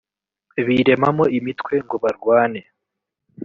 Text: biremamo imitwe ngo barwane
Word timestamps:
biremamo 0.65 1.23
imitwe 1.37 1.73
ngo 1.85 1.95
barwane 2.03 2.61